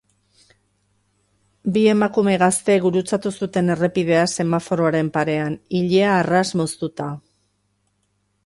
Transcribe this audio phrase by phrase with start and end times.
[1.75, 7.15] Bi emakume gaztek gurutzatu zuten errepidea semaforoaren parean, ilea arras moztuta.